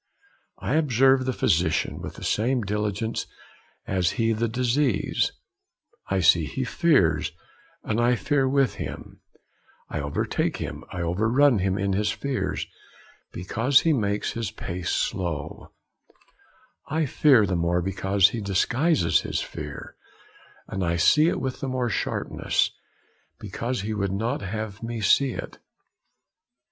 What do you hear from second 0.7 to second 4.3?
observe the physician with the same diligence as